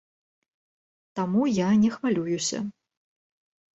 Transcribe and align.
Таму 1.21 1.41
я 1.57 1.69
не 1.85 1.89
хвалююся. 1.99 2.57